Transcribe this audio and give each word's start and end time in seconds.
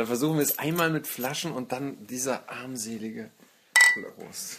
Da 0.00 0.06
versuchen 0.06 0.36
wir 0.38 0.42
es 0.42 0.58
einmal 0.58 0.88
mit 0.88 1.06
Flaschen 1.06 1.52
und 1.52 1.72
dann 1.72 2.06
dieser 2.06 2.48
armselige 2.48 3.28
Prost. 4.16 4.58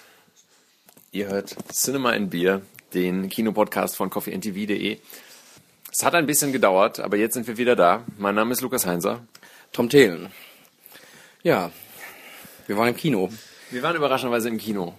Ihr 1.12 1.29
hört 1.29 1.55
Cinema 1.73 2.12
in 2.12 2.29
Bier, 2.29 2.62
den 2.94 3.28
Kinopodcast 3.28 3.96
von 3.96 4.12
coffeeandtv.de. 4.12 4.99
Es 5.91 6.04
hat 6.04 6.13
ein 6.13 6.27
bisschen 6.27 6.51
gedauert, 6.51 6.99
aber 6.99 7.17
jetzt 7.17 7.33
sind 7.33 7.47
wir 7.47 7.58
wieder 7.58 7.76
da. 7.76 8.05
Mein 8.19 8.35
Name 8.35 8.51
ist 8.51 8.62
Lukas 8.62 8.85
Heinzer. 8.85 9.26
Tom 9.72 9.90
Thelen. 9.90 10.31
Ja, 11.42 11.71
wir 12.67 12.78
waren 12.78 12.89
im 12.89 12.96
Kino. 12.96 13.31
Wir 13.71 13.81
waren 13.81 13.96
überraschenderweise 13.96 14.47
im 14.47 14.60
Kino. 14.60 14.94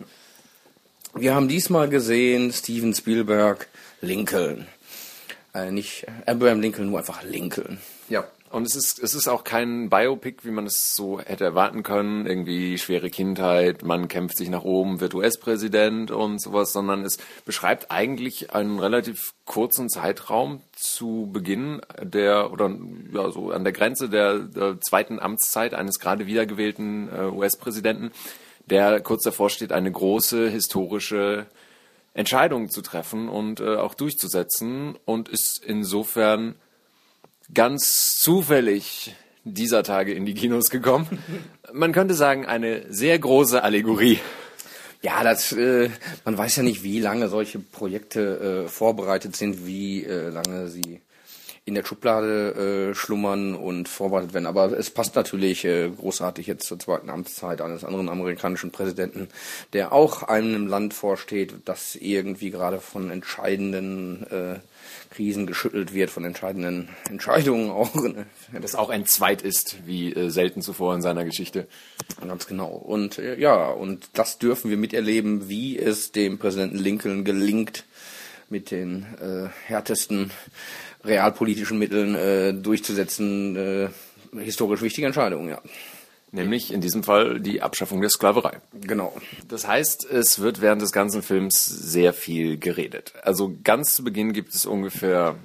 Wir 1.15 1.37
haben 1.37 1.47
diesmal 1.47 1.89
gesehen 1.89 2.53
Steven 2.53 2.93
Spielberg 2.93 3.69
Lincoln. 4.01 4.67
Äh, 5.55 5.71
nicht 5.71 6.05
Abraham 6.27 6.61
Lincoln, 6.61 6.91
nur 6.91 6.99
einfach 6.99 7.23
Lincoln. 7.23 7.79
Ja. 8.09 8.25
Und 8.53 8.67
es 8.67 8.77
ist, 8.77 9.03
es 9.03 9.15
ist 9.15 9.29
auch 9.29 9.45
kein 9.45 9.89
Biopic, 9.89 10.45
wie 10.45 10.51
man 10.51 10.67
es 10.67 10.95
so 10.95 11.19
hätte 11.19 11.43
erwarten 11.43 11.83
können. 11.83 12.27
Irgendwie 12.27 12.77
schwere 12.77 13.09
Kindheit, 13.09 13.83
man 13.83 14.09
kämpft 14.09 14.37
sich 14.37 14.51
nach 14.51 14.63
oben, 14.63 15.01
wird 15.01 15.15
US-Präsident 15.15 16.11
und 16.11 16.39
sowas, 16.39 16.71
sondern 16.71 17.03
es 17.03 17.17
beschreibt 17.47 17.91
eigentlich 17.91 18.53
einen 18.53 18.79
relativ 18.79 19.33
kurzen 19.47 19.89
Zeitraum 19.89 20.61
zu 20.77 21.31
Beginn 21.33 21.81
der, 22.03 22.53
oder 22.53 22.77
ja, 23.15 23.31
so 23.31 23.53
an 23.53 23.65
der 23.65 23.73
Grenze 23.73 24.11
der, 24.11 24.41
der 24.41 24.79
zweiten 24.83 25.19
Amtszeit 25.19 25.73
eines 25.73 25.99
gerade 25.99 26.27
wiedergewählten 26.27 27.09
äh, 27.09 27.23
US-Präsidenten, 27.31 28.13
der 28.67 29.01
kurz 29.01 29.25
davor 29.25 29.49
steht, 29.49 29.73
eine 29.73 29.91
große 29.91 30.51
historische 30.51 31.47
Entscheidung 32.13 32.69
zu 32.69 32.83
treffen 32.83 33.31
und 33.31 33.61
äh, 33.61 33.77
auch 33.77 33.95
durchzusetzen 33.95 34.99
und 35.07 35.31
ist 35.31 35.65
insofern 35.65 36.55
ganz 37.53 38.19
zufällig 38.19 39.15
dieser 39.45 39.83
Tage 39.83 40.13
in 40.13 40.27
die 40.27 40.35
Kinos 40.35 40.71
gekommen. 40.71 41.07
Man 41.73 41.93
könnte 41.93 42.15
sagen, 42.15 42.47
eine 42.47 42.85
sehr 42.93 43.19
große 43.19 43.63
Allegorie. 43.63 44.19
Ja, 45.03 45.25
das, 45.25 45.51
äh, 45.53 45.91
man 46.25 46.39
weiß 46.39 46.57
ja 46.57 46.63
nicht, 46.63 46.85
wie 46.85 47.01
lange 47.01 47.29
solche 47.29 47.59
Projekte 47.59 48.67
äh, 48.67 48.69
vorbereitet 48.69 49.35
sind, 49.35 49.67
wie 49.67 50.05
äh, 50.05 50.29
lange 50.29 50.69
sie 50.69 51.01
in 51.65 51.75
der 51.75 51.85
Schublade 51.85 52.91
äh, 52.91 52.95
schlummern 52.95 53.55
und 53.55 53.89
vorbereitet 53.89 54.35
werden. 54.35 54.47
Aber 54.47 54.77
es 54.77 54.91
passt 54.91 55.15
natürlich 55.15 55.65
äh, 55.65 55.91
großartig 55.91 56.49
jetzt 56.49 56.67
zur 56.67 56.79
zweiten 56.79 57.09
Amtszeit 57.09 57.61
eines 57.61 57.85
anderen 57.85 58.09
amerikanischen 58.09 58.73
Präsidenten, 58.73 59.29
der 59.73 59.93
auch 59.93 60.25
einem 60.25 60.67
Land 60.67 60.93
vorsteht, 60.93 61.55
das 61.65 61.95
irgendwie 61.95 62.51
gerade 62.51 62.81
von 62.81 63.11
entscheidenden 63.11 64.27
äh, 64.29 64.59
Krisen 65.11 65.47
geschüttelt 65.47 65.95
wird, 65.95 66.11
von 66.11 66.25
entscheidenden 66.25 66.89
Entscheidungen 67.09 67.71
auch. 67.71 67.95
Ne? 67.95 68.27
Das 68.61 68.75
auch 68.75 68.91
ein 68.91 69.07
Zweit 69.07 69.43
ist, 69.43 69.87
wie 69.87 70.13
äh, 70.13 70.31
selten 70.31 70.63
zuvor 70.63 70.95
in 70.95 71.03
seiner 71.03 71.25
Geschichte. 71.25 71.69
Ganz 72.27 72.47
genau. 72.47 72.71
Und 72.71 73.19
äh, 73.19 73.39
ja, 73.39 73.71
und 73.71 74.09
das 74.15 74.39
dürfen 74.39 74.69
wir 74.71 74.77
miterleben, 74.77 75.49
wie 75.49 75.79
es 75.79 76.11
dem 76.11 76.39
Präsidenten 76.39 76.79
Lincoln 76.79 77.25
gelingt, 77.25 77.85
mit 78.49 78.71
den 78.71 79.07
äh, 79.21 79.49
härtesten 79.67 80.31
realpolitischen 81.05 81.79
Mitteln 81.79 82.15
äh, 82.15 82.55
durchzusetzen. 82.55 83.57
Äh, 83.57 83.89
historisch 84.41 84.83
wichtige 84.83 85.07
Entscheidungen, 85.07 85.49
ja. 85.49 85.61
Nämlich 86.35 86.73
in 86.73 86.81
diesem 86.81 87.03
Fall 87.03 87.41
die 87.41 87.61
Abschaffung 87.61 88.01
der 88.01 88.09
Sklaverei. 88.09 88.59
Genau. 88.81 89.15
Das 89.49 89.69
heißt, 89.69 90.07
es 90.07 90.41
wird 90.41 90.63
während 90.63 90.81
des 90.81 90.93
ganzen 90.93 91.23
Films 91.23 91.67
sehr 91.67 92.15
viel 92.15 92.57
geredet. 92.57 93.13
Also 93.23 93.55
ganz 93.63 93.95
zu 93.95 94.03
Beginn 94.03 94.33
gibt 94.33 94.55
es 94.55 94.65
ungefähr 94.65 95.37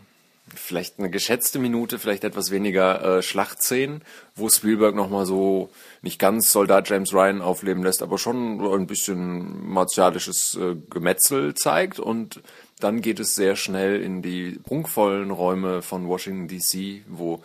vielleicht 0.55 1.00
eine 1.00 1.09
geschätzte 1.09 1.59
Minute, 1.59 2.00
vielleicht 2.00 2.23
etwas 2.23 2.52
weniger 2.52 3.17
äh, 3.17 3.22
Schlachtszenen, 3.22 4.02
wo 4.35 4.50
Spielberg 4.50 4.95
nochmal 4.95 5.25
so 5.25 5.69
nicht 6.02 6.19
ganz 6.19 6.53
Soldat 6.53 6.89
James 6.89 7.13
Ryan 7.13 7.41
aufleben 7.41 7.83
lässt, 7.83 8.01
aber 8.01 8.17
schon 8.17 8.62
ein 8.62 8.88
bisschen 8.88 9.67
martialisches 9.67 10.56
äh, 10.56 10.75
Gemetzel 10.90 11.53
zeigt 11.53 12.00
und 12.00 12.41
dann 12.80 13.02
geht 13.02 13.20
es 13.20 13.36
sehr 13.36 13.56
schnell 13.56 14.02
in 14.02 14.22
die 14.22 14.60
prunkvollen 14.64 15.32
Räume 15.32 15.82
von 15.82 16.08
Washington 16.08 16.48
DC, 16.48 17.04
wo 17.08 17.42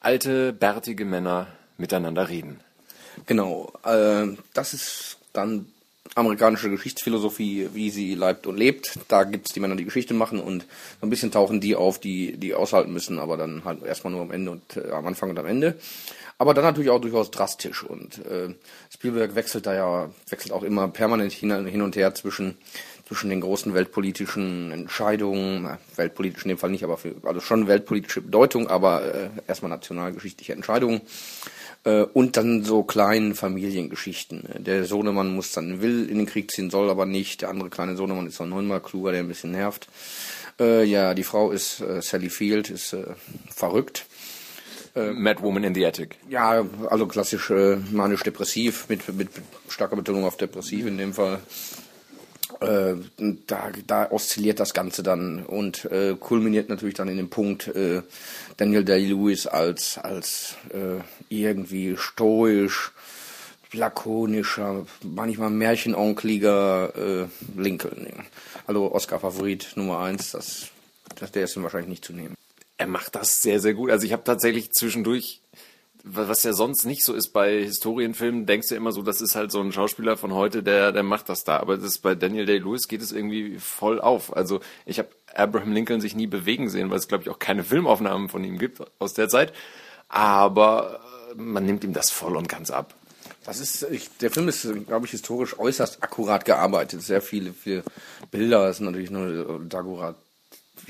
alte, 0.00 0.52
bärtige 0.52 1.04
Männer 1.04 1.48
miteinander 1.78 2.28
reden. 2.28 2.60
Genau, 3.26 3.72
äh, 3.84 4.26
das 4.54 4.74
ist 4.74 5.18
dann 5.32 5.66
amerikanische 6.14 6.70
Geschichtsphilosophie, 6.70 7.68
wie 7.74 7.90
sie 7.90 8.14
leibt 8.14 8.46
und 8.46 8.56
lebt. 8.56 8.98
Da 9.08 9.24
gibt 9.24 9.48
es 9.48 9.52
die 9.52 9.60
Männer, 9.60 9.76
die 9.76 9.84
Geschichte 9.84 10.14
machen 10.14 10.40
und 10.40 10.62
so 11.00 11.06
ein 11.06 11.10
bisschen 11.10 11.30
tauchen 11.30 11.60
die 11.60 11.76
auf, 11.76 11.98
die, 11.98 12.36
die 12.36 12.54
aushalten 12.54 12.92
müssen, 12.92 13.18
aber 13.18 13.36
dann 13.36 13.64
halt 13.64 13.82
erstmal 13.82 14.12
nur 14.12 14.22
am 14.22 14.30
Ende 14.30 14.52
und 14.52 14.76
äh, 14.76 14.90
am 14.90 15.06
Anfang 15.06 15.30
und 15.30 15.38
am 15.38 15.46
Ende. 15.46 15.78
Aber 16.38 16.54
dann 16.54 16.64
natürlich 16.64 16.90
auch 16.90 17.00
durchaus 17.00 17.30
drastisch 17.30 17.82
und 17.82 18.24
äh, 18.26 18.54
Spielberg 18.90 19.34
wechselt 19.34 19.66
da 19.66 19.74
ja, 19.74 20.10
wechselt 20.28 20.52
auch 20.52 20.62
immer 20.62 20.88
permanent 20.88 21.32
hin, 21.32 21.66
hin 21.66 21.82
und 21.82 21.96
her 21.96 22.14
zwischen 22.14 22.56
zwischen 23.06 23.30
den 23.30 23.40
großen 23.40 23.72
weltpolitischen 23.72 24.72
Entscheidungen, 24.72 25.78
weltpolitisch 25.94 26.44
in 26.44 26.50
dem 26.50 26.58
Fall 26.58 26.70
nicht, 26.70 26.84
aber 26.84 26.96
für, 26.96 27.14
also 27.22 27.40
schon 27.40 27.68
weltpolitische 27.68 28.20
Bedeutung, 28.20 28.68
aber 28.68 29.14
äh, 29.14 29.28
erstmal 29.46 29.70
nationalgeschichtliche 29.70 30.52
Entscheidungen 30.52 31.02
äh, 31.84 32.02
und 32.02 32.36
dann 32.36 32.64
so 32.64 32.82
kleinen 32.82 33.34
Familiengeschichten. 33.34 34.48
Der 34.58 34.84
Sohnemann 34.84 35.34
muss 35.34 35.52
dann 35.52 35.80
will 35.80 36.10
in 36.10 36.18
den 36.18 36.26
Krieg 36.26 36.50
ziehen, 36.50 36.68
soll 36.68 36.90
aber 36.90 37.06
nicht. 37.06 37.42
Der 37.42 37.48
andere 37.48 37.70
kleine 37.70 37.96
Sohnemann 37.96 38.26
ist 38.26 38.40
noch 38.40 38.46
neunmal 38.46 38.80
kluger, 38.80 39.12
der 39.12 39.20
ein 39.20 39.28
bisschen 39.28 39.52
nervt. 39.52 39.86
Äh, 40.58 40.84
ja, 40.84 41.14
die 41.14 41.24
Frau 41.24 41.52
ist 41.52 41.80
äh, 41.80 42.02
Sally 42.02 42.30
Field, 42.30 42.70
ist 42.70 42.92
äh, 42.92 43.04
verrückt. 43.54 44.06
Äh, 44.96 45.12
Mad 45.12 45.42
Woman 45.42 45.62
in 45.62 45.74
the 45.74 45.86
Attic. 45.86 46.16
Ja, 46.28 46.64
also 46.88 47.06
klassisch 47.06 47.50
äh, 47.50 47.76
manisch-depressiv 47.92 48.88
mit, 48.88 49.14
mit 49.14 49.28
starker 49.68 49.94
Betonung 49.94 50.24
auf 50.24 50.38
depressiv 50.38 50.86
in 50.86 50.98
dem 50.98 51.12
Fall 51.12 51.40
äh, 52.60 52.94
da, 53.46 53.70
da 53.86 54.10
oszilliert 54.10 54.60
das 54.60 54.74
Ganze 54.74 55.02
dann 55.02 55.44
und 55.44 55.84
äh, 55.86 56.16
kulminiert 56.18 56.68
natürlich 56.68 56.94
dann 56.94 57.08
in 57.08 57.16
dem 57.16 57.30
Punkt 57.30 57.68
äh, 57.68 58.02
Daniel 58.56 58.84
Day-Lewis 58.84 59.46
als, 59.46 59.98
als 59.98 60.56
äh, 60.70 61.02
irgendwie 61.28 61.96
stoisch, 61.96 62.92
lakonischer, 63.72 64.86
manchmal 65.02 65.50
märchenonkeliger 65.50 66.94
äh, 66.96 67.26
Lincoln. 67.60 68.08
Also 68.66 68.92
Oscar-Favorit 68.92 69.72
Nummer 69.76 70.00
eins, 70.00 70.32
das, 70.32 70.68
das, 71.16 71.32
der 71.32 71.44
ist 71.44 71.56
ihm 71.56 71.62
wahrscheinlich 71.62 71.90
nicht 71.90 72.04
zu 72.04 72.12
nehmen. 72.12 72.34
Er 72.78 72.86
macht 72.86 73.14
das 73.14 73.40
sehr, 73.40 73.60
sehr 73.60 73.74
gut. 73.74 73.90
Also 73.90 74.06
ich 74.06 74.12
habe 74.12 74.24
tatsächlich 74.24 74.70
zwischendurch 74.72 75.40
was 76.08 76.44
ja 76.44 76.52
sonst 76.52 76.84
nicht 76.84 77.04
so 77.04 77.14
ist 77.14 77.30
bei 77.30 77.62
Historienfilmen, 77.62 78.46
denkst 78.46 78.68
du 78.68 78.76
immer 78.76 78.92
so, 78.92 79.02
das 79.02 79.20
ist 79.20 79.34
halt 79.34 79.50
so 79.50 79.60
ein 79.60 79.72
Schauspieler 79.72 80.16
von 80.16 80.32
heute, 80.32 80.62
der, 80.62 80.92
der 80.92 81.02
macht 81.02 81.28
das 81.28 81.42
da. 81.42 81.58
Aber 81.58 81.76
das 81.76 81.98
bei 81.98 82.14
Daniel 82.14 82.46
Day-Lewis 82.46 82.86
geht 82.86 83.02
es 83.02 83.10
irgendwie 83.10 83.58
voll 83.58 84.00
auf. 84.00 84.34
Also 84.36 84.60
ich 84.84 85.00
habe 85.00 85.08
Abraham 85.34 85.72
Lincoln 85.72 86.00
sich 86.00 86.14
nie 86.14 86.28
bewegen 86.28 86.68
sehen, 86.68 86.90
weil 86.90 86.98
es, 86.98 87.08
glaube 87.08 87.24
ich, 87.24 87.30
auch 87.30 87.40
keine 87.40 87.64
Filmaufnahmen 87.64 88.28
von 88.28 88.44
ihm 88.44 88.58
gibt 88.58 88.80
aus 89.00 89.14
der 89.14 89.28
Zeit. 89.28 89.52
Aber 90.08 91.00
äh, 91.32 91.34
man 91.34 91.66
nimmt 91.66 91.82
ihm 91.82 91.92
das 91.92 92.10
voll 92.10 92.36
und 92.36 92.48
ganz 92.48 92.70
ab. 92.70 92.94
Das 93.44 93.60
ist, 93.60 93.82
ich, 93.90 94.08
der 94.18 94.30
Film 94.30 94.48
ist, 94.48 94.66
glaube 94.86 95.06
ich, 95.06 95.12
historisch 95.12 95.58
äußerst 95.58 96.02
akkurat 96.02 96.44
gearbeitet. 96.44 97.02
Sehr 97.02 97.20
viele, 97.20 97.52
viele 97.52 97.82
Bilder, 98.30 98.68
es 98.68 98.76
sind 98.78 98.86
natürlich 98.86 99.10
nur 99.10 99.60
Daguerreotypen 99.68 100.25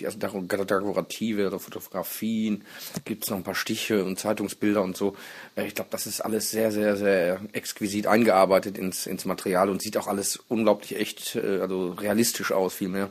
also 0.05 0.19
dekorative 0.19 1.47
oder 1.47 1.59
Fotografien, 1.59 2.65
gibt 3.05 3.25
es 3.25 3.31
noch 3.31 3.39
ein 3.39 3.45
paar 3.45 3.55
Stiche 3.55 4.05
und 4.05 4.19
Zeitungsbilder 4.19 4.83
und 4.83 4.97
so. 4.97 5.17
Ich 5.57 5.75
glaube, 5.75 5.91
das 5.91 6.07
ist 6.07 6.21
alles 6.21 6.51
sehr, 6.51 6.73
sehr, 6.73 6.97
sehr 6.97 7.41
exquisit 7.53 8.07
eingearbeitet 8.07 8.79
ins, 8.79 9.07
ins 9.07 9.25
Material 9.25 9.71
und 9.71 9.81
sieht 9.81 9.97
auch 9.97 10.07
alles 10.07 10.39
unglaublich 10.49 10.97
echt, 10.97 11.37
äh, 11.37 11.61
also 11.61 11.93
realistisch 11.93 12.53
aus 12.53 12.75
vielmehr. 12.75 13.11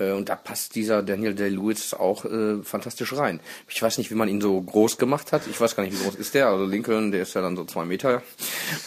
Äh, 0.00 0.12
und 0.12 0.28
da 0.28 0.36
passt 0.36 0.74
dieser 0.74 1.02
Daniel 1.02 1.34
Day-Lewis 1.34 1.94
auch 1.94 2.24
äh, 2.24 2.62
fantastisch 2.62 3.12
rein. 3.12 3.40
Ich 3.68 3.80
weiß 3.80 3.98
nicht, 3.98 4.10
wie 4.10 4.14
man 4.14 4.28
ihn 4.28 4.40
so 4.40 4.60
groß 4.60 4.98
gemacht 4.98 5.32
hat. 5.32 5.42
Ich 5.48 5.60
weiß 5.60 5.76
gar 5.76 5.82
nicht, 5.82 5.98
wie 5.98 6.02
groß 6.02 6.14
ist 6.14 6.34
der. 6.34 6.48
Also 6.48 6.64
Lincoln, 6.64 7.12
der 7.12 7.22
ist 7.22 7.34
ja 7.34 7.42
dann 7.42 7.56
so 7.56 7.64
zwei 7.64 7.84
Meter. 7.84 8.22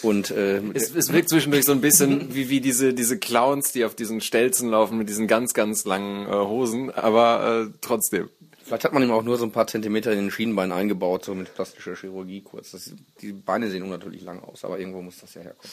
Und 0.02 0.32
äh, 0.32 0.62
es, 0.74 0.94
es 0.96 1.14
wirkt 1.14 1.30
zwischendurch 1.30 1.66
so 1.66 1.72
ein 1.72 1.82
bisschen 1.82 2.34
wie, 2.34 2.50
wie 2.50 2.62
diese, 2.62 2.94
diese 2.94 3.18
Clowns, 3.18 3.72
die 3.72 3.86
auf 3.86 3.96
diesen 3.96 4.22
Stelzen 4.22 4.70
laufen 4.70 4.98
mit 4.98 5.10
diesen 5.10 5.28
ganz, 5.28 5.54
ganz 5.54 5.86
langen 5.86 6.28
äh, 6.28 6.32
Hosen. 6.32 6.92
Aber 6.92 7.68
äh, 7.68 7.78
trotzdem. 7.82 8.30
Vielleicht 8.66 8.86
hat 8.86 8.94
man 8.94 9.04
ihm 9.04 9.12
auch 9.12 9.24
nur 9.24 9.38
so 9.38 9.44
ein 9.44 9.52
paar 9.52 9.68
Zentimeter 9.68 10.14
in 10.14 10.20
den 10.20 10.32
Schienenbein 10.32 10.72
eingebaut, 10.72 11.26
so 11.26 11.36
mit 11.36 11.54
plastischer 11.54 11.98
Chirurgie 11.98 12.42
kurz. 12.42 12.72
Das, 12.72 12.94
die 13.22 13.34
Beine 13.34 13.70
sehen 13.70 13.90
natürlich 13.90 14.22
lang 14.22 14.42
aus, 14.42 14.64
aber 14.64 14.80
irgendwo 14.80 15.02
muss 15.02 15.20
das 15.20 15.34
ja 15.34 15.42
herkommen. 15.42 15.70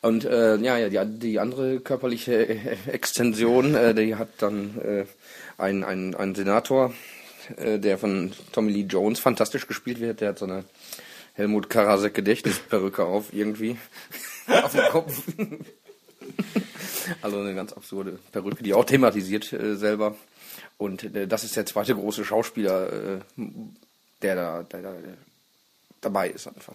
Und 0.00 0.24
äh, 0.24 0.56
ja, 0.56 0.78
ja, 0.78 1.04
die, 1.04 1.18
die 1.18 1.38
andere 1.38 1.80
körperliche 1.80 2.48
Extension, 2.86 3.74
äh, 3.74 3.94
die 3.94 4.16
hat 4.16 4.28
dann 4.38 4.80
äh, 4.80 5.04
ein, 5.58 5.84
ein, 5.84 6.14
ein 6.14 6.34
Senator, 6.34 6.92
äh, 7.56 7.78
der 7.78 7.98
von 7.98 8.32
Tommy 8.52 8.72
Lee 8.72 8.86
Jones 8.88 9.20
fantastisch 9.20 9.66
gespielt 9.66 10.00
wird. 10.00 10.20
Der 10.20 10.30
hat 10.30 10.38
so 10.38 10.46
eine 10.46 10.64
Helmut 11.34 11.70
Karasek 11.70 12.14
Gedächtnisperücke 12.14 13.04
auf 13.04 13.32
irgendwie 13.32 13.76
auf 14.46 14.72
dem 14.72 14.88
Kopf. 14.90 15.22
also 17.22 17.40
eine 17.40 17.54
ganz 17.54 17.72
absurde 17.72 18.18
Perücke, 18.32 18.62
die 18.62 18.74
auch 18.74 18.84
thematisiert 18.84 19.52
äh, 19.52 19.76
selber. 19.76 20.16
Und 20.78 21.14
äh, 21.14 21.26
das 21.26 21.44
ist 21.44 21.56
der 21.56 21.66
zweite 21.66 21.94
große 21.94 22.24
Schauspieler, 22.24 22.92
äh, 22.92 23.20
der 24.20 24.34
da, 24.34 24.62
der 24.64 24.82
da 24.82 24.94
dabei 26.00 26.28
ist 26.28 26.48
einfach. 26.48 26.74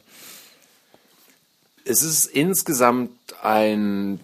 Es 1.90 2.04
ist 2.04 2.26
insgesamt 2.26 3.12
ein 3.42 4.20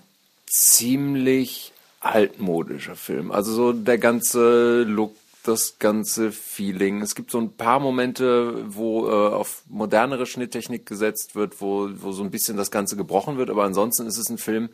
ziemlich 0.48 1.72
altmodischer 2.02 2.96
Film. 2.96 3.32
Also 3.32 3.54
so 3.54 3.72
der 3.72 3.98
ganze 3.98 4.84
Look, 4.84 5.16
das 5.44 5.80
ganze 5.80 6.32
Feeling. 6.32 7.02
Es 7.02 7.16
gibt 7.16 7.32
so 7.32 7.40
ein 7.40 7.54
paar 7.54 7.80
Momente, 7.80 8.66
wo 8.68 9.08
äh, 9.08 9.12
auf 9.12 9.64
modernere 9.68 10.26
Schnitttechnik 10.26 10.86
gesetzt 10.86 11.36
wird, 11.36 11.62
wo, 11.62 11.90
wo 11.96 12.12
so 12.12 12.24
ein 12.24 12.32
bisschen 12.32 12.58
das 12.58 12.70
Ganze 12.70 12.98
gebrochen 12.98 13.38
wird. 13.38 13.50
Aber 13.50 13.64
ansonsten 13.64 14.08
ist 14.08 14.18
es 14.18 14.30
ein 14.30 14.38
Film, 14.38 14.70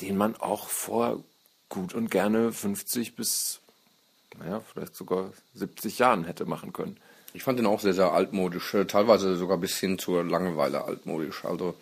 den 0.00 0.16
man 0.16 0.36
auch 0.36 0.68
vor 0.68 1.22
gut 1.68 1.94
und 1.94 2.10
gerne 2.10 2.52
50 2.52 3.16
bis, 3.16 3.60
naja, 4.38 4.62
vielleicht 4.72 4.96
sogar 4.96 5.30
70 5.54 5.98
Jahren 5.98 6.24
hätte 6.24 6.46
machen 6.46 6.72
können. 6.72 6.96
Ich 7.32 7.44
fand 7.44 7.58
den 7.58 7.66
auch 7.66 7.80
sehr, 7.80 7.94
sehr 7.94 8.12
altmodisch, 8.12 8.74
äh, 8.74 8.86
teilweise 8.86 9.36
sogar 9.36 9.58
bis 9.58 9.78
hin 9.78 9.98
zur 9.98 10.24
Langeweile 10.24 10.84
altmodisch. 10.84 11.44
Also 11.44 11.74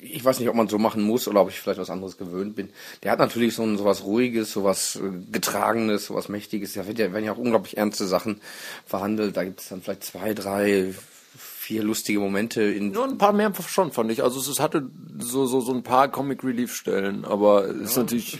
ich 0.00 0.24
weiß 0.24 0.38
nicht, 0.38 0.48
ob 0.48 0.54
man 0.54 0.68
so 0.68 0.78
machen 0.78 1.02
muss 1.02 1.26
oder 1.26 1.40
ob 1.40 1.48
ich 1.50 1.58
vielleicht 1.58 1.80
was 1.80 1.90
anderes 1.90 2.16
gewöhnt 2.16 2.54
bin. 2.54 2.70
Der 3.02 3.10
hat 3.10 3.18
natürlich 3.18 3.54
so, 3.54 3.64
ein, 3.64 3.76
so 3.76 3.84
was 3.84 4.04
Ruhiges, 4.04 4.52
so 4.52 4.62
was 4.62 4.96
äh, 4.96 5.10
Getragenes, 5.32 6.06
so 6.06 6.14
was 6.14 6.28
Mächtiges. 6.28 6.74
Da 6.74 6.82
ja, 6.82 7.12
werden 7.12 7.24
ja 7.24 7.32
auch 7.32 7.38
unglaublich 7.38 7.76
ernste 7.76 8.06
Sachen 8.06 8.40
verhandelt. 8.86 9.36
Da 9.36 9.42
gibt 9.42 9.60
es 9.60 9.68
dann 9.68 9.82
vielleicht 9.82 10.04
zwei, 10.04 10.34
drei, 10.34 10.94
vier 11.36 11.82
lustige 11.82 12.20
Momente. 12.20 12.62
In 12.62 12.92
Nur 12.92 13.04
ein 13.06 13.18
paar 13.18 13.32
mehr 13.32 13.52
schon, 13.66 13.90
fand 13.90 14.12
ich. 14.12 14.22
Also 14.22 14.38
es 14.38 14.60
hatte 14.60 14.88
so, 15.18 15.46
so, 15.46 15.60
so 15.60 15.72
ein 15.74 15.82
paar 15.82 16.08
Comic 16.08 16.44
Relief 16.44 16.74
Stellen, 16.74 17.24
aber 17.24 17.64
es 17.64 17.90
ist 17.90 17.96
natürlich, 17.96 18.38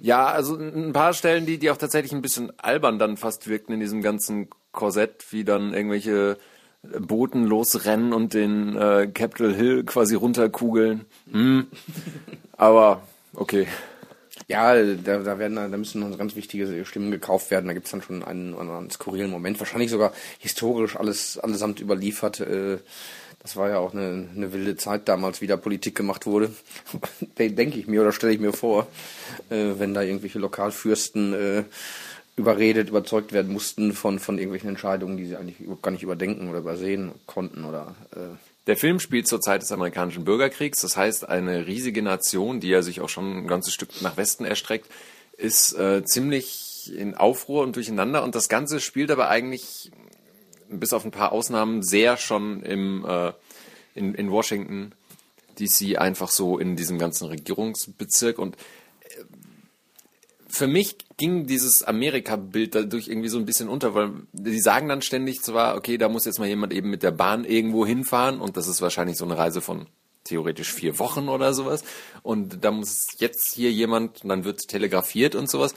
ja, 0.00 0.26
also 0.26 0.56
ein 0.56 0.92
paar 0.92 1.14
Stellen, 1.14 1.46
die, 1.46 1.56
die 1.58 1.70
auch 1.70 1.78
tatsächlich 1.78 2.12
ein 2.12 2.22
bisschen 2.22 2.52
albern 2.58 2.98
dann 2.98 3.16
fast 3.16 3.48
wirkten 3.48 3.72
in 3.72 3.80
diesem 3.80 4.02
ganzen 4.02 4.50
Korsett, 4.72 5.24
wie 5.30 5.44
dann 5.44 5.72
irgendwelche 5.72 6.36
Booten 6.82 7.44
losrennen 7.44 8.12
und 8.12 8.34
den 8.34 8.76
äh, 8.76 9.08
Capitol 9.12 9.54
Hill 9.54 9.84
quasi 9.84 10.14
runterkugeln. 10.14 11.04
Hm. 11.30 11.66
Aber 12.56 13.02
okay. 13.34 13.66
Ja, 14.48 14.74
da, 14.74 15.18
da 15.18 15.38
werden 15.38 15.54
da 15.54 15.68
müssen 15.68 16.00
noch 16.00 16.18
ganz 16.18 16.34
wichtige 16.34 16.84
Stimmen 16.84 17.12
gekauft 17.12 17.50
werden. 17.50 17.66
Da 17.66 17.72
gibt's 17.72 17.92
dann 17.92 18.02
schon 18.02 18.24
einen, 18.24 18.58
einen 18.58 18.90
skurrilen 18.90 19.30
Moment. 19.30 19.60
Wahrscheinlich 19.60 19.90
sogar 19.90 20.12
historisch 20.38 20.96
alles 20.96 21.38
allesamt 21.38 21.80
überliefert. 21.80 22.40
Äh, 22.40 22.78
das 23.42 23.56
war 23.56 23.70
ja 23.70 23.78
auch 23.78 23.94
eine, 23.94 24.28
eine 24.34 24.52
wilde 24.52 24.76
Zeit 24.76 25.08
damals, 25.08 25.40
wie 25.40 25.46
da 25.46 25.56
Politik 25.56 25.94
gemacht 25.94 26.26
wurde. 26.26 26.50
Denke 27.38 27.78
ich 27.78 27.86
mir 27.86 28.02
oder 28.02 28.12
stelle 28.12 28.32
ich 28.32 28.40
mir 28.40 28.52
vor, 28.52 28.86
äh, 29.50 29.74
wenn 29.78 29.94
da 29.94 30.02
irgendwelche 30.02 30.38
Lokalfürsten 30.38 31.32
äh, 31.34 31.64
überredet, 32.40 32.88
überzeugt 32.88 33.32
werden 33.32 33.52
mussten 33.52 33.92
von, 33.92 34.18
von 34.18 34.38
irgendwelchen 34.38 34.70
Entscheidungen, 34.70 35.16
die 35.16 35.26
sie 35.26 35.36
eigentlich 35.36 35.56
gar 35.82 35.90
nicht 35.90 36.02
überdenken 36.02 36.48
oder 36.48 36.58
übersehen 36.58 37.12
konnten 37.26 37.64
oder 37.64 37.94
äh. 38.12 38.36
Der 38.66 38.76
Film 38.76 39.00
spielt 39.00 39.26
zur 39.26 39.40
Zeit 39.40 39.62
des 39.62 39.72
amerikanischen 39.72 40.24
Bürgerkriegs, 40.24 40.80
das 40.80 40.96
heißt, 40.96 41.28
eine 41.28 41.66
riesige 41.66 42.02
Nation, 42.02 42.60
die 42.60 42.68
ja 42.68 42.82
sich 42.82 43.00
auch 43.00 43.08
schon 43.08 43.38
ein 43.38 43.46
ganzes 43.48 43.72
Stück 43.72 43.88
nach 44.02 44.16
Westen 44.16 44.44
erstreckt, 44.44 44.86
ist 45.36 45.72
äh, 45.72 46.04
ziemlich 46.04 46.92
in 46.94 47.14
Aufruhr 47.14 47.62
und 47.62 47.76
durcheinander. 47.76 48.22
Und 48.22 48.34
das 48.34 48.48
Ganze 48.48 48.80
spielt 48.80 49.10
aber 49.10 49.28
eigentlich 49.28 49.90
bis 50.68 50.92
auf 50.92 51.04
ein 51.04 51.10
paar 51.10 51.32
Ausnahmen 51.32 51.82
sehr 51.82 52.16
schon 52.16 52.62
im, 52.62 53.04
äh, 53.06 53.32
in, 53.94 54.14
in 54.14 54.30
Washington 54.30 54.92
DC 55.58 55.98
einfach 55.98 56.30
so 56.30 56.58
in 56.58 56.76
diesem 56.76 56.98
ganzen 56.98 57.26
Regierungsbezirk. 57.26 58.38
Und 58.38 58.56
für 60.50 60.66
mich 60.66 60.96
ging 61.16 61.46
dieses 61.46 61.82
Amerika-Bild 61.82 62.74
dadurch 62.74 63.08
irgendwie 63.08 63.28
so 63.28 63.38
ein 63.38 63.46
bisschen 63.46 63.68
unter, 63.68 63.94
weil 63.94 64.10
die 64.32 64.60
sagen 64.60 64.88
dann 64.88 65.02
ständig 65.02 65.42
zwar, 65.42 65.76
okay, 65.76 65.96
da 65.96 66.08
muss 66.08 66.24
jetzt 66.24 66.38
mal 66.38 66.48
jemand 66.48 66.72
eben 66.72 66.90
mit 66.90 67.02
der 67.02 67.12
Bahn 67.12 67.44
irgendwo 67.44 67.86
hinfahren 67.86 68.40
und 68.40 68.56
das 68.56 68.68
ist 68.68 68.82
wahrscheinlich 68.82 69.16
so 69.16 69.24
eine 69.24 69.38
Reise 69.38 69.60
von 69.60 69.86
theoretisch 70.24 70.72
vier 70.72 70.98
Wochen 70.98 71.28
oder 71.28 71.54
sowas. 71.54 71.84
Und 72.22 72.64
da 72.64 72.70
muss 72.70 73.06
jetzt 73.18 73.54
hier 73.54 73.72
jemand, 73.72 74.20
dann 74.24 74.44
wird 74.44 74.68
telegrafiert 74.68 75.34
und 75.34 75.50
sowas 75.50 75.74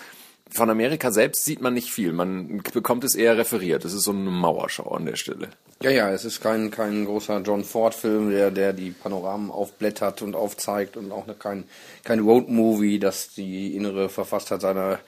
von 0.49 0.69
Amerika 0.69 1.11
selbst 1.11 1.45
sieht 1.45 1.61
man 1.61 1.73
nicht 1.73 1.91
viel. 1.91 2.13
Man 2.13 2.61
bekommt 2.73 3.03
es 3.03 3.15
eher 3.15 3.37
referiert. 3.37 3.85
Es 3.85 3.93
ist 3.93 4.03
so 4.03 4.11
eine 4.11 4.29
Mauerschau 4.29 4.91
an 4.91 5.05
der 5.05 5.15
Stelle. 5.15 5.49
Ja, 5.81 5.89
ja, 5.89 6.11
es 6.11 6.23
ist 6.23 6.41
kein, 6.41 6.71
kein 6.71 7.05
großer 7.05 7.41
John 7.41 7.63
Ford-Film, 7.63 8.29
der, 8.29 8.51
der 8.51 8.71
die 8.71 8.91
Panoramen 8.91 9.51
aufblättert 9.51 10.21
und 10.21 10.35
aufzeigt 10.35 10.95
und 10.95 11.11
auch 11.11 11.25
kein, 11.39 11.65
kein 12.03 12.19
Road-Movie, 12.19 12.99
das 12.99 13.33
die 13.33 13.75
innere 13.75 14.07
Verfasstheit 14.07 14.61
seiner, 14.61 14.99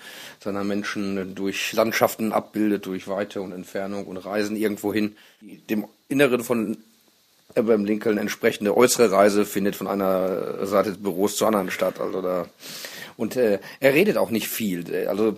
seiner 0.44 0.64
Menschen 0.66 1.34
durch 1.34 1.72
Landschaften 1.74 2.34
abbildet, 2.34 2.88
durch 2.88 3.08
Weite 3.08 3.42
und 3.42 3.54
Entfernung 3.54 4.06
und 4.06 4.18
Reisen 4.18 4.58
irgendwohin. 4.58 5.16
Dem 5.42 5.86
Inneren 6.10 6.44
von 6.44 6.78
Abraham 7.56 7.86
Lincoln 7.86 8.18
entsprechende 8.18 8.76
äußere 8.76 9.12
Reise 9.12 9.46
findet 9.46 9.78
von 9.78 9.88
einer 9.88 10.66
Seite 10.66 10.90
des 10.90 11.02
Büros 11.02 11.38
zur 11.38 11.48
anderen 11.48 11.72
statt. 11.72 12.02
Also 12.02 12.22
da 12.22 12.48
und 13.18 13.36
äh, 13.36 13.60
er 13.80 13.94
redet 13.94 14.18
auch 14.18 14.30
nicht 14.30 14.48
viel. 14.48 15.08
Also 15.08 15.38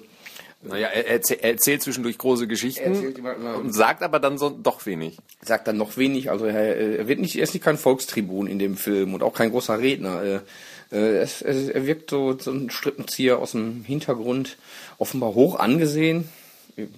naja, 0.62 0.88
er, 0.88 1.08
erzählt, 1.08 1.44
er 1.44 1.52
erzählt 1.52 1.84
zwischendurch 1.84 2.18
große 2.18 2.48
Geschichten 2.48 3.16
immer, 3.16 3.36
immer, 3.36 3.58
und 3.58 3.74
sagt 3.74 4.02
aber 4.02 4.20
dann 4.20 4.38
so 4.38 4.50
doch 4.50 4.86
wenig. 4.86 5.18
Sagt 5.42 5.68
dann 5.68 5.78
noch 5.78 5.98
wenig. 5.98 6.32
Also 6.32 6.46
er, 6.46 6.98
er 7.00 7.08
wird 7.08 7.20
nicht, 7.20 7.36
er 7.36 7.44
ist 7.44 7.54
nicht 7.54 7.64
kein 7.64 7.78
Volkstribun 7.78 8.48
in 8.48 8.58
dem 8.58 8.76
Film 8.76 9.14
und 9.14 9.22
auch 9.22 9.34
kein 9.34 9.52
großer 9.52 9.80
Redner. 9.80 10.44
Er, 10.92 11.22
äh, 11.22 11.28
er 11.44 11.86
wirkt 11.86 12.10
so, 12.10 12.38
so 12.38 12.52
ein 12.52 12.70
Strippenzieher 12.72 13.38
aus 13.40 13.52
dem 13.52 13.84
Hintergrund, 13.84 14.58
offenbar 14.98 15.36
hoch 15.36 15.60
angesehen. 15.60 16.28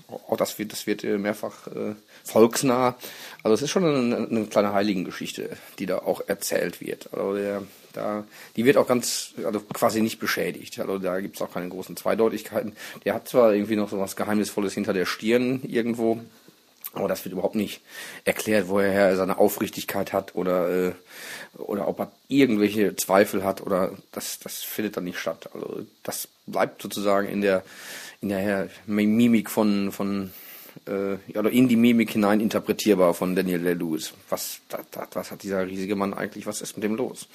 Auch 0.07 0.37
das 0.37 0.57
wird, 0.59 0.71
das 0.71 0.87
wird 0.87 1.03
äh, 1.03 1.17
mehrfach 1.17 1.67
äh, 1.67 1.95
volksnah. 2.23 2.95
Also 3.43 3.55
es 3.55 3.61
ist 3.61 3.71
schon 3.71 3.85
eine, 3.85 4.17
eine 4.17 4.45
kleine 4.45 4.73
Heiligengeschichte, 4.73 5.49
die 5.79 5.85
da 5.85 5.99
auch 5.99 6.21
erzählt 6.27 6.81
wird. 6.81 7.09
Also 7.13 7.35
der 7.35 7.61
da, 7.93 8.25
die 8.55 8.65
wird 8.65 8.77
auch 8.77 8.87
ganz, 8.87 9.33
also 9.43 9.59
quasi 9.61 10.01
nicht 10.01 10.19
beschädigt. 10.19 10.79
Also 10.79 10.97
da 10.97 11.19
gibt 11.19 11.35
es 11.35 11.41
auch 11.41 11.53
keine 11.53 11.69
großen 11.69 11.97
Zweideutigkeiten. 11.97 12.75
Der 13.05 13.13
hat 13.13 13.27
zwar 13.27 13.53
irgendwie 13.53 13.75
noch 13.75 13.89
so 13.89 13.99
was 13.99 14.15
Geheimnisvolles 14.15 14.73
hinter 14.73 14.93
der 14.93 15.05
Stirn 15.05 15.61
irgendwo, 15.63 16.19
aber 16.93 17.07
das 17.07 17.23
wird 17.23 17.33
überhaupt 17.33 17.55
nicht 17.55 17.81
erklärt, 18.25 18.67
woher 18.67 18.91
er 18.91 19.15
seine 19.15 19.37
Aufrichtigkeit 19.37 20.11
hat 20.11 20.35
oder, 20.35 20.87
äh, 20.87 20.91
oder 21.57 21.87
ob 21.87 21.99
er 21.99 22.11
irgendwelche 22.27 22.95
Zweifel 22.95 23.43
hat 23.43 23.61
oder 23.61 23.93
das, 24.11 24.39
das 24.39 24.63
findet 24.63 24.97
dann 24.97 25.03
nicht 25.03 25.19
statt. 25.19 25.49
Also 25.53 25.85
das 26.03 26.27
bleibt 26.47 26.81
sozusagen 26.81 27.27
in 27.27 27.41
der, 27.41 27.63
in 28.21 28.29
der 28.29 28.69
Mimik 28.87 29.51
von, 29.51 29.91
von 29.91 30.31
äh, 30.87 31.17
oder 31.37 31.51
in 31.51 31.67
die 31.67 31.75
Mimik 31.75 32.11
hinein 32.11 32.39
interpretierbar 32.39 33.13
von 33.13 33.35
Daniel 33.35 33.61
Lewis. 33.61 34.13
Was, 34.29 34.59
was, 34.69 34.85
was 35.13 35.31
hat 35.31 35.43
dieser 35.43 35.67
riesige 35.67 35.95
Mann 35.95 36.13
eigentlich, 36.13 36.47
was 36.47 36.61
ist 36.61 36.75
mit 36.75 36.83
dem 36.83 36.95
los? 36.95 37.27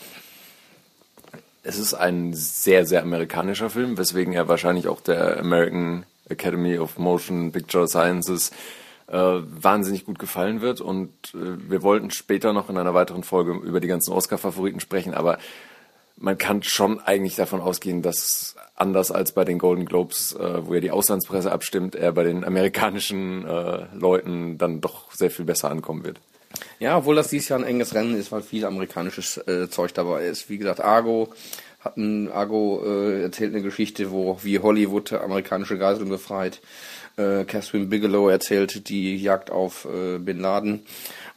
Es 1.67 1.79
ist 1.79 1.95
ein 1.95 2.35
sehr, 2.35 2.85
sehr 2.85 3.03
amerikanischer 3.03 3.71
Film, 3.71 3.97
weswegen 3.97 4.35
er 4.35 4.49
wahrscheinlich 4.49 4.87
auch 4.87 5.01
der 5.01 5.41
American 5.41 6.05
Academy 6.29 6.79
of 6.79 6.99
Motion 6.99 7.53
Picture 7.53 7.89
Sciences 7.89 8.51
äh, 9.07 9.17
wahnsinnig 9.17 10.05
gut 10.05 10.19
gefallen 10.19 10.61
wird. 10.61 10.83
Und 10.83 11.11
äh, 11.33 11.71
wir 11.71 11.83
wollten 11.83 12.11
später 12.11 12.53
noch 12.53 12.69
in 12.69 12.77
einer 12.77 12.93
weiteren 12.93 13.25
Folge 13.25 13.53
über 13.53 13.81
die 13.81 13.89
ganzen 13.89 14.13
Oscar-Favoriten 14.13 14.79
sprechen, 14.79 15.15
aber 15.15 15.39
man 16.19 16.37
kann 16.37 16.63
schon 16.63 17.01
eigentlich 17.01 17.35
davon 17.35 17.63
ausgehen, 17.63 18.03
dass 18.03 18.57
anders 18.77 19.11
als 19.11 19.33
bei 19.33 19.47
den 19.47 19.59
Golden 19.59 19.87
Globes, 19.87 20.35
äh, 20.35 20.67
wo 20.67 20.75
ja 20.75 20.81
die 20.81 20.91
Auslandspresse 20.91 21.51
abstimmt, 21.51 21.95
er 21.95 22.13
bei 22.13 22.25
den 22.25 22.45
amerikanischen 22.45 23.47
äh, 23.47 23.87
Leuten 23.95 24.59
dann 24.59 24.83
doch 24.83 25.11
sehr 25.13 25.31
viel 25.31 25.47
besser 25.47 25.71
ankommen 25.71 26.05
wird. 26.05 26.21
Ja, 26.81 26.99
obwohl 26.99 27.17
das 27.17 27.29
dieses 27.29 27.49
Jahr 27.49 27.59
ein 27.59 27.65
enges 27.65 27.95
Rennen 27.95 28.17
ist, 28.17 28.33
weil 28.33 28.43
viel 28.43 28.65
amerikanisches 28.65 29.39
äh, 29.39 29.69
Zeug 29.71 29.95
dabei 29.95 30.27
ist. 30.27 30.49
Wie 30.49 30.59
gesagt, 30.59 30.81
Argo 30.81 31.33
hat 31.81 31.97
ein, 31.97 32.31
Argo 32.31 32.83
äh, 32.85 33.23
erzählt 33.23 33.55
eine 33.55 33.63
Geschichte, 33.63 34.11
wo 34.11 34.39
wie 34.43 34.59
Hollywood 34.59 35.13
amerikanische 35.13 35.79
Geiseln 35.79 36.09
befreit. 36.09 36.61
Äh, 37.17 37.45
Catherine 37.45 37.87
Bigelow 37.87 38.29
erzählt 38.29 38.89
die 38.89 39.17
Jagd 39.17 39.51
auf 39.51 39.87
äh, 39.87 40.19
Bin 40.19 40.41
Laden. 40.41 40.85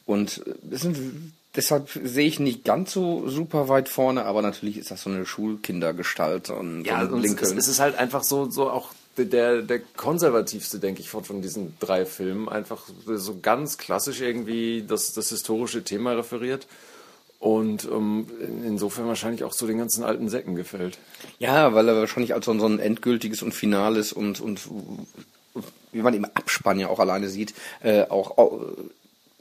Und 0.06 0.44
äh, 0.72 0.76
sind 0.76 1.34
deshalb 1.58 1.90
sehe 1.90 2.28
ich 2.28 2.40
nicht 2.40 2.64
ganz 2.64 2.94
so 2.94 3.28
super 3.28 3.68
weit 3.68 3.90
vorne, 3.90 4.26
aber 4.26 4.42
natürlich 4.42 4.78
ist 4.78 4.92
das 4.92 5.02
so 5.02 5.10
eine 5.10 5.26
Schulkindergestalt 5.26 6.50
und 6.50 6.86
ja, 6.86 7.06
so 7.06 7.16
und 7.16 7.26
es, 7.26 7.52
es 7.52 7.68
ist 7.68 7.80
halt 7.80 7.96
einfach 7.98 8.24
so 8.24 8.50
so 8.50 8.70
auch 8.70 8.92
der, 9.18 9.62
der 9.62 9.80
konservativste, 9.80 10.80
denke 10.80 11.02
ich, 11.02 11.10
von, 11.10 11.42
diesen 11.42 11.76
drei 11.80 12.06
Filmen. 12.06 12.50
Einfach 12.50 12.84
so 13.06 13.40
ganz 13.42 13.78
klassisch 13.78 14.22
irgendwie 14.22 14.84
das, 14.88 15.14
das 15.14 15.30
historische 15.30 15.84
Thema 15.84 16.14
referiert. 16.14 16.68
Und 17.40 17.86
ähm, 17.86 18.28
insofern 18.66 19.08
wahrscheinlich 19.08 19.44
auch 19.44 19.54
zu 19.54 19.68
den 19.68 19.78
ganzen 19.78 20.04
alten 20.04 20.28
Säcken 20.30 20.56
gefällt. 20.56 20.98
Ja, 21.38 21.74
weil 21.74 21.88
er 21.88 21.96
wahrscheinlich 21.96 22.34
als 22.34 22.46
so 22.46 22.52
ein 22.52 22.80
endgültiges 22.80 23.44
und 23.44 23.54
finales 23.54 24.12
und, 24.12 24.42
und 24.42 24.62
wie 25.92 26.02
man 26.02 26.14
im 26.14 26.26
Abspann 26.26 26.80
ja 26.80 26.88
auch 26.88 27.00
alleine 27.00 27.30
sieht, 27.30 27.54
äh, 27.84 28.04
auch, 28.04 28.38
auch 28.38 28.62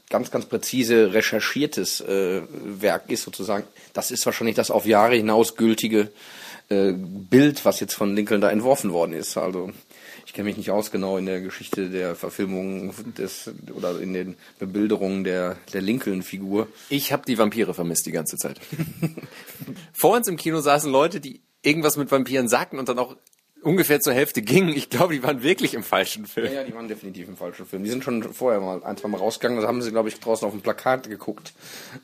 ganz, 0.09 0.31
ganz 0.31 0.45
präzise 0.45 1.13
recherchiertes 1.13 2.01
äh, 2.01 2.41
Werk 2.51 3.09
ist 3.09 3.23
sozusagen. 3.23 3.65
Das 3.93 4.11
ist 4.11 4.25
wahrscheinlich 4.25 4.55
das 4.55 4.71
auf 4.71 4.85
Jahre 4.85 5.15
hinaus 5.15 5.55
gültige 5.55 6.09
äh, 6.69 6.93
Bild, 6.93 7.63
was 7.65 7.79
jetzt 7.79 7.93
von 7.93 8.15
Lincoln 8.15 8.41
da 8.41 8.49
entworfen 8.49 8.91
worden 8.91 9.13
ist. 9.13 9.37
Also 9.37 9.71
ich 10.25 10.33
kenne 10.33 10.49
mich 10.49 10.57
nicht 10.57 10.71
aus 10.71 10.91
genau 10.91 11.17
in 11.17 11.25
der 11.25 11.41
Geschichte 11.41 11.89
der 11.89 12.15
Verfilmung 12.15 12.93
des 13.17 13.51
oder 13.73 13.99
in 13.99 14.13
den 14.13 14.35
Bebilderungen 14.59 15.23
der, 15.23 15.57
der 15.71 15.81
Lincoln-Figur. 15.81 16.67
Ich 16.89 17.13
habe 17.13 17.23
die 17.25 17.37
Vampire 17.37 17.73
vermisst 17.73 18.05
die 18.05 18.11
ganze 18.11 18.35
Zeit. 18.35 18.59
Vor 19.93 20.15
uns 20.17 20.27
im 20.27 20.35
Kino 20.35 20.59
saßen 20.59 20.91
Leute, 20.91 21.21
die 21.21 21.41
irgendwas 21.61 21.97
mit 21.97 22.11
Vampiren 22.11 22.47
sagten 22.49 22.77
und 22.77 22.89
dann 22.89 22.99
auch 22.99 23.15
ungefähr 23.67 23.99
zur 23.99 24.13
Hälfte 24.13 24.41
gingen. 24.41 24.69
Ich 24.69 24.89
glaube, 24.89 25.13
die 25.13 25.21
waren 25.21 25.43
wirklich 25.43 25.73
im 25.73 25.83
falschen 25.83 26.25
Film. 26.25 26.47
Ja, 26.47 26.53
ja, 26.53 26.63
die 26.63 26.73
waren 26.73 26.87
definitiv 26.87 27.27
im 27.27 27.35
falschen 27.35 27.65
Film. 27.65 27.83
Die 27.83 27.89
sind 27.89 28.03
schon 28.03 28.23
vorher 28.23 28.61
mal 28.61 28.83
ein, 28.83 28.97
zwei 28.97 29.09
Mal 29.09 29.17
rausgegangen. 29.17 29.61
Da 29.61 29.67
haben 29.67 29.81
sie, 29.81 29.91
glaube 29.91 30.09
ich, 30.09 30.19
draußen 30.19 30.47
auf 30.47 30.53
dem 30.53 30.61
Plakat 30.61 31.09
gegukt 31.09 31.53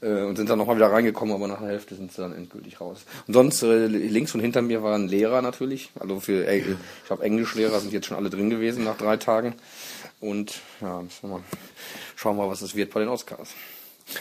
äh, 0.01 0.23
und 0.23 0.35
sind 0.35 0.49
dann 0.49 0.57
nochmal 0.57 0.75
wieder 0.75 0.91
reingekommen, 0.91 1.33
aber 1.33 1.47
nach 1.47 1.59
der 1.59 1.69
Hälfte 1.69 1.95
sind 1.95 2.11
sie 2.11 2.21
dann 2.21 2.33
endgültig 2.33 2.81
raus. 2.81 3.05
Und 3.27 3.33
sonst, 3.33 3.63
äh, 3.63 3.87
links 3.87 4.35
und 4.35 4.41
hinter 4.41 4.61
mir 4.61 4.83
waren 4.83 5.07
Lehrer 5.07 5.41
natürlich. 5.41 5.91
Also 5.99 6.19
für, 6.19 6.45
äh, 6.45 6.57
ich 6.57 6.65
glaube, 7.07 7.23
Englischlehrer 7.23 7.79
sind 7.79 7.93
jetzt 7.93 8.07
schon 8.07 8.17
alle 8.17 8.29
drin 8.29 8.49
gewesen 8.49 8.83
nach 8.83 8.97
drei 8.97 9.17
Tagen. 9.17 9.55
Und 10.19 10.61
ja, 10.81 11.03
schauen 12.15 12.37
wir 12.37 12.43
mal, 12.43 12.49
was 12.49 12.61
es 12.61 12.75
wird 12.75 12.93
bei 12.93 12.99
den 12.99 13.09
Oscars. 13.09 13.53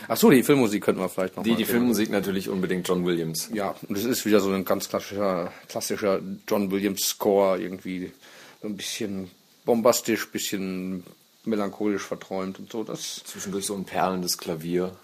Ach 0.08 0.16
so, 0.16 0.30
die 0.30 0.42
Filmmusik 0.42 0.82
könnten 0.84 1.00
wir 1.00 1.08
vielleicht 1.08 1.36
noch 1.36 1.42
Die, 1.42 1.50
mal 1.50 1.56
die. 1.56 1.64
Filmmusik 1.64 2.10
natürlich 2.10 2.48
unbedingt 2.48 2.86
John 2.88 3.04
Williams. 3.04 3.50
Ja, 3.52 3.74
und 3.88 3.96
es 3.96 4.04
ist 4.04 4.24
wieder 4.24 4.40
so 4.40 4.50
ein 4.50 4.64
ganz 4.64 4.88
klassischer, 4.88 5.52
klassischer 5.68 6.20
John 6.48 6.70
Williams 6.70 7.02
Score, 7.02 7.58
irgendwie 7.60 8.12
so 8.60 8.68
ein 8.68 8.76
bisschen 8.76 9.30
bombastisch, 9.64 10.30
bisschen 10.30 11.02
melancholisch 11.44 12.02
verträumt 12.02 12.58
und 12.60 12.70
so. 12.70 12.84
Das, 12.84 13.22
Zwischendurch 13.24 13.66
so 13.66 13.74
ein 13.74 13.84
perlendes 13.84 14.38
Klavier. 14.38 14.96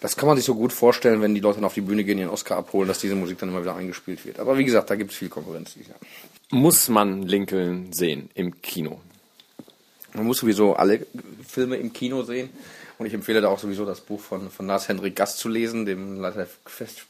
das 0.00 0.16
kann 0.16 0.26
man 0.26 0.36
sich 0.36 0.46
so 0.46 0.54
gut 0.54 0.72
vorstellen, 0.72 1.20
wenn 1.20 1.34
die 1.34 1.40
Leute 1.40 1.56
dann 1.56 1.64
auf 1.66 1.74
die 1.74 1.82
Bühne 1.82 2.02
gehen, 2.04 2.18
ihren 2.18 2.30
Oscar 2.30 2.56
abholen, 2.56 2.88
dass 2.88 2.98
diese 3.00 3.14
Musik 3.14 3.38
dann 3.38 3.50
immer 3.50 3.60
wieder 3.60 3.76
eingespielt 3.76 4.24
wird. 4.24 4.38
Aber 4.40 4.56
wie 4.56 4.64
gesagt, 4.64 4.88
da 4.88 4.96
gibt 4.96 5.10
es 5.12 5.18
viel 5.18 5.28
Konkurrenz. 5.28 5.74
dieses 5.74 5.88
Jahr. 5.88 5.98
Muss 6.50 6.88
man 6.88 7.22
Lincoln 7.24 7.92
sehen 7.92 8.30
im 8.34 8.62
Kino? 8.62 9.00
Man 10.14 10.24
muss 10.24 10.38
sowieso 10.38 10.74
alle 10.74 11.06
Filme 11.46 11.76
im 11.76 11.92
Kino 11.92 12.22
sehen. 12.22 12.48
Und 12.98 13.06
ich 13.06 13.14
empfehle 13.14 13.42
da 13.42 13.48
auch 13.48 13.58
sowieso 13.58 13.84
das 13.84 14.00
Buch 14.00 14.20
von, 14.20 14.50
von 14.50 14.66
Lars 14.66 14.88
Hendrik 14.88 15.16
Gast 15.16 15.38
zu 15.38 15.48
lesen, 15.48 15.84
dem 15.84 16.18
Leiter 16.18 16.46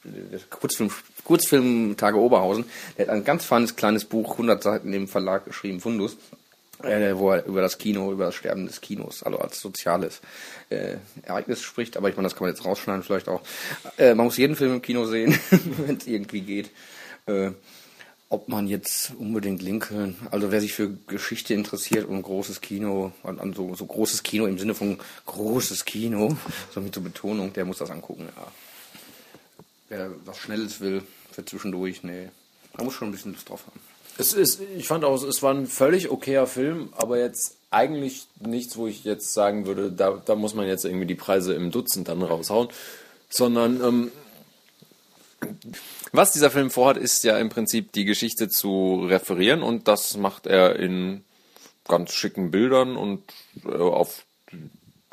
des 0.04 0.50
Kurzfilm, 0.50 0.90
Kurzfilm 1.24 1.96
Tage 1.96 2.18
Oberhausen. 2.18 2.64
Der 2.98 3.06
hat 3.06 3.14
ein 3.14 3.24
ganz 3.24 3.44
feines 3.44 3.76
kleines 3.76 4.04
Buch, 4.04 4.32
100 4.32 4.62
Seiten 4.62 4.92
im 4.92 5.06
Verlag 5.06 5.44
geschrieben, 5.44 5.80
Fundus, 5.80 6.16
äh, 6.82 7.14
wo 7.14 7.30
er 7.30 7.46
über 7.46 7.60
das 7.60 7.78
Kino, 7.78 8.10
über 8.10 8.26
das 8.26 8.34
Sterben 8.34 8.66
des 8.66 8.80
Kinos, 8.80 9.22
also 9.22 9.38
als 9.38 9.60
soziales 9.60 10.20
äh, 10.70 10.96
Ereignis 11.22 11.62
spricht. 11.62 11.96
Aber 11.96 12.08
ich 12.08 12.16
meine, 12.16 12.26
das 12.26 12.34
kann 12.34 12.46
man 12.46 12.54
jetzt 12.54 12.64
rausschneiden 12.64 13.04
vielleicht 13.04 13.28
auch. 13.28 13.42
Äh, 13.96 14.14
man 14.14 14.26
muss 14.26 14.38
jeden 14.38 14.56
Film 14.56 14.74
im 14.74 14.82
Kino 14.82 15.04
sehen, 15.04 15.38
wenn 15.86 15.98
es 15.98 16.06
irgendwie 16.08 16.40
geht. 16.40 16.70
Äh, 17.26 17.52
ob 18.28 18.48
man 18.48 18.66
jetzt 18.66 19.12
unbedingt 19.18 19.62
Lincoln, 19.62 20.16
also 20.30 20.50
wer 20.50 20.60
sich 20.60 20.72
für 20.72 20.90
Geschichte 21.06 21.54
interessiert 21.54 22.08
und 22.08 22.22
großes 22.22 22.60
Kino, 22.60 23.12
an, 23.22 23.52
so, 23.54 23.74
so 23.74 23.86
großes 23.86 24.22
Kino 24.24 24.46
im 24.46 24.58
Sinne 24.58 24.74
von 24.74 24.98
großes 25.26 25.84
Kino, 25.84 26.36
so 26.74 26.80
mit 26.80 26.94
so 26.94 27.00
Betonung, 27.00 27.52
der 27.52 27.64
muss 27.64 27.78
das 27.78 27.90
angucken, 27.90 28.28
ja. 28.36 28.46
Wer 29.88 30.10
was 30.24 30.38
Schnelles 30.38 30.80
will, 30.80 31.02
für 31.30 31.44
zwischendurch, 31.44 32.02
nee. 32.02 32.28
Man 32.76 32.86
muss 32.86 32.94
schon 32.94 33.08
ein 33.08 33.12
bisschen 33.12 33.32
Lust 33.32 33.48
drauf 33.48 33.64
haben. 33.66 33.80
Es 34.18 34.32
ist, 34.32 34.60
ich 34.76 34.88
fand 34.88 35.04
auch, 35.04 35.22
es 35.22 35.42
war 35.42 35.54
ein 35.54 35.66
völlig 35.66 36.10
okayer 36.10 36.46
Film, 36.46 36.88
aber 36.96 37.18
jetzt 37.18 37.56
eigentlich 37.70 38.26
nichts, 38.40 38.76
wo 38.76 38.86
ich 38.86 39.04
jetzt 39.04 39.34
sagen 39.34 39.66
würde, 39.66 39.92
da, 39.92 40.20
da 40.24 40.34
muss 40.34 40.54
man 40.54 40.66
jetzt 40.66 40.84
irgendwie 40.84 41.06
die 41.06 41.14
Preise 41.14 41.52
im 41.54 41.70
Dutzend 41.70 42.08
dann 42.08 42.22
raushauen, 42.22 42.68
sondern 43.28 43.82
ähm, 43.84 44.12
was 46.16 46.32
dieser 46.32 46.50
Film 46.50 46.70
vorhat, 46.70 46.96
ist 46.96 47.24
ja 47.24 47.38
im 47.38 47.48
Prinzip 47.48 47.92
die 47.92 48.04
Geschichte 48.04 48.48
zu 48.48 49.06
referieren 49.06 49.62
und 49.62 49.88
das 49.88 50.16
macht 50.16 50.46
er 50.46 50.76
in 50.76 51.24
ganz 51.86 52.12
schicken 52.12 52.50
Bildern 52.50 52.96
und 52.96 53.22
äh, 53.64 53.74
auf 53.76 54.24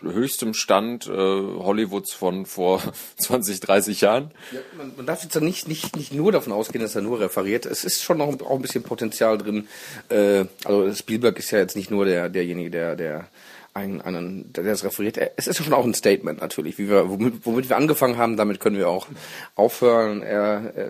höchstem 0.02 0.54
Stand 0.54 1.08
äh, 1.08 1.12
Hollywoods 1.12 2.14
von 2.14 2.46
vor 2.46 2.82
20, 3.18 3.60
30 3.60 4.02
Jahren. 4.02 4.32
Ja, 4.52 4.60
man, 4.78 4.94
man 4.98 5.06
darf 5.06 5.24
jetzt 5.24 5.40
nicht, 5.40 5.68
nicht, 5.68 5.96
nicht 5.96 6.14
nur 6.14 6.32
davon 6.32 6.54
ausgehen, 6.54 6.84
dass 6.84 6.96
er 6.96 7.02
nur 7.02 7.20
referiert. 7.20 7.66
Es 7.66 7.86
ist 7.86 8.04
schon 8.04 8.18
noch 8.18 8.28
auch 8.42 8.56
ein 8.56 8.62
bisschen 8.62 8.84
Potenzial 8.84 9.38
drin. 9.38 9.68
Äh, 10.10 10.46
also 10.66 10.94
Spielberg 10.94 11.40
ist 11.40 11.52
ja 11.52 11.60
jetzt 11.60 11.76
nicht 11.76 11.92
nur 11.92 12.06
der, 12.06 12.30
derjenige, 12.30 12.72
der, 12.72 12.96
der 12.96 13.28
einen, 13.74 14.02
einen, 14.02 14.54
der 14.54 14.64
das 14.64 14.84
referiert. 14.84 15.18
Er- 15.18 15.32
Es 15.36 15.48
ist 15.48 15.58
schon 15.64 15.74
auch 15.74 15.86
ein 15.86 15.94
Statement 15.94 16.42
natürlich. 16.42 16.78
Wie 16.78 16.90
wir, 16.90 17.10
womit, 17.10 17.46
womit 17.46 17.70
wir 17.70 17.78
angefangen 17.78 18.18
haben, 18.18 18.38
damit 18.38 18.60
können 18.60 18.78
wir 18.78 18.88
auch 18.90 19.08
aufhören. 19.56 20.22
Er, 20.22 20.74
er, 20.76 20.90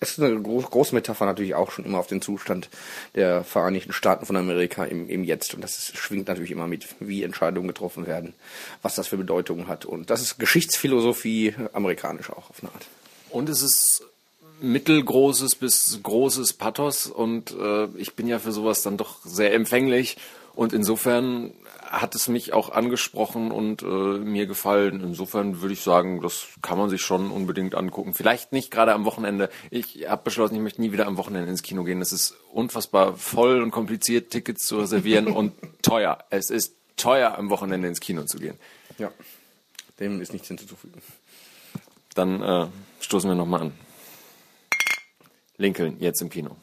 es 0.00 0.18
ist 0.18 0.20
eine 0.20 0.40
groß, 0.40 0.64
große 0.64 0.96
Metapher 0.96 1.26
natürlich 1.26 1.54
auch 1.54 1.70
schon 1.70 1.84
immer 1.84 1.98
auf 2.00 2.08
den 2.08 2.20
Zustand 2.20 2.68
der 3.14 3.44
Vereinigten 3.44 3.92
Staaten 3.92 4.26
von 4.26 4.36
Amerika 4.36 4.84
im, 4.84 5.08
im 5.08 5.22
Jetzt. 5.22 5.54
Und 5.54 5.62
das 5.62 5.78
ist, 5.78 5.96
schwingt 5.96 6.26
natürlich 6.26 6.50
immer 6.50 6.66
mit, 6.66 6.86
wie 6.98 7.22
Entscheidungen 7.22 7.68
getroffen 7.68 8.06
werden, 8.08 8.34
was 8.82 8.96
das 8.96 9.06
für 9.06 9.16
Bedeutungen 9.16 9.68
hat. 9.68 9.84
Und 9.84 10.10
das 10.10 10.20
ist 10.20 10.40
Geschichtsphilosophie 10.40 11.54
amerikanisch 11.72 12.30
auch 12.30 12.50
auf 12.50 12.56
eine 12.62 12.72
Art. 12.72 12.86
Und 13.30 13.48
es 13.48 13.62
ist 13.62 14.02
mittelgroßes 14.60 15.54
bis 15.56 16.00
großes 16.02 16.52
Pathos 16.52 17.06
und 17.06 17.50
äh, 17.52 17.86
ich 17.96 18.14
bin 18.14 18.26
ja 18.28 18.38
für 18.38 18.52
sowas 18.52 18.82
dann 18.82 18.96
doch 18.96 19.16
sehr 19.24 19.54
empfänglich 19.54 20.16
und 20.54 20.72
insofern 20.72 21.52
hat 21.92 22.14
es 22.14 22.26
mich 22.26 22.54
auch 22.54 22.70
angesprochen 22.70 23.52
und 23.52 23.82
äh, 23.82 23.86
mir 23.86 24.46
gefallen. 24.46 25.02
Insofern 25.02 25.60
würde 25.60 25.74
ich 25.74 25.82
sagen, 25.82 26.22
das 26.22 26.46
kann 26.62 26.78
man 26.78 26.88
sich 26.88 27.02
schon 27.02 27.30
unbedingt 27.30 27.74
angucken. 27.74 28.14
Vielleicht 28.14 28.52
nicht 28.52 28.70
gerade 28.70 28.94
am 28.94 29.04
Wochenende. 29.04 29.50
Ich 29.70 30.08
habe 30.08 30.22
beschlossen, 30.24 30.54
ich 30.54 30.60
möchte 30.62 30.80
nie 30.80 30.92
wieder 30.92 31.06
am 31.06 31.18
Wochenende 31.18 31.50
ins 31.50 31.62
Kino 31.62 31.84
gehen. 31.84 32.00
Es 32.00 32.12
ist 32.12 32.34
unfassbar 32.50 33.14
voll 33.16 33.62
und 33.62 33.70
kompliziert, 33.70 34.30
Tickets 34.30 34.66
zu 34.66 34.78
reservieren 34.78 35.26
und 35.28 35.52
teuer. 35.82 36.18
Es 36.30 36.50
ist 36.50 36.74
teuer, 36.96 37.36
am 37.38 37.50
Wochenende 37.50 37.88
ins 37.88 38.00
Kino 38.00 38.24
zu 38.24 38.38
gehen. 38.38 38.58
Ja, 38.98 39.12
dem 40.00 40.20
ist 40.22 40.32
nichts 40.32 40.48
hinzuzufügen. 40.48 41.02
Dann 42.14 42.42
äh, 42.42 42.66
stoßen 43.00 43.28
wir 43.28 43.34
nochmal 43.34 43.62
an. 43.62 43.72
Lincoln, 45.58 45.96
jetzt 46.00 46.22
im 46.22 46.30
Kino. 46.30 46.56